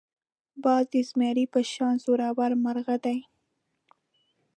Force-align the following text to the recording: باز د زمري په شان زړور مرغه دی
باز 0.63 0.85
د 0.93 0.95
زمري 1.09 1.45
په 1.53 1.59
شان 1.71 1.95
زړور 2.03 2.51
مرغه 2.63 2.95
دی 3.05 3.17